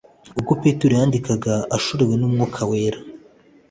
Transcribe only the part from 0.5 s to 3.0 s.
Petero yandikaga ashorewe n'Umwuka wera,